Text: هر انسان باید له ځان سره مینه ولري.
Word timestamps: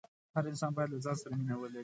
هر 0.35 0.43
انسان 0.51 0.71
باید 0.75 0.89
له 0.93 0.99
ځان 1.05 1.15
سره 1.21 1.33
مینه 1.39 1.55
ولري. 1.57 1.79